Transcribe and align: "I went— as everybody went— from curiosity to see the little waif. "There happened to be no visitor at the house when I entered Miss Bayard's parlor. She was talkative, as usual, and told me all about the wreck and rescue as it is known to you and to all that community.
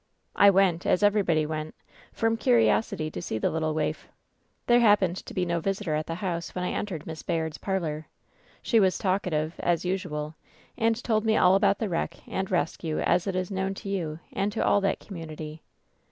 "I 0.35 0.49
went— 0.49 0.83
as 0.87 1.03
everybody 1.03 1.45
went— 1.45 1.75
from 2.11 2.35
curiosity 2.35 3.11
to 3.11 3.21
see 3.21 3.37
the 3.37 3.51
little 3.51 3.75
waif. 3.75 4.07
"There 4.65 4.79
happened 4.79 5.15
to 5.17 5.33
be 5.35 5.45
no 5.45 5.59
visitor 5.59 5.93
at 5.93 6.07
the 6.07 6.15
house 6.25 6.55
when 6.55 6.63
I 6.63 6.71
entered 6.71 7.05
Miss 7.05 7.21
Bayard's 7.21 7.59
parlor. 7.59 8.07
She 8.63 8.79
was 8.79 8.97
talkative, 8.97 9.53
as 9.59 9.85
usual, 9.85 10.33
and 10.75 10.95
told 11.03 11.23
me 11.23 11.37
all 11.37 11.53
about 11.53 11.77
the 11.77 11.87
wreck 11.87 12.17
and 12.27 12.49
rescue 12.49 12.97
as 12.97 13.27
it 13.27 13.35
is 13.35 13.51
known 13.51 13.75
to 13.75 13.89
you 13.89 14.19
and 14.33 14.51
to 14.53 14.65
all 14.65 14.81
that 14.81 14.99
community. 14.99 15.61